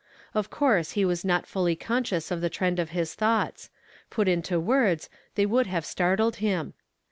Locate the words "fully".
1.45-1.75